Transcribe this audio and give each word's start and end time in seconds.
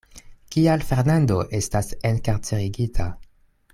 Kial 0.53 0.85
Fernando 0.91 1.37
estas 1.59 1.93
enkarcerigita? 2.13 3.11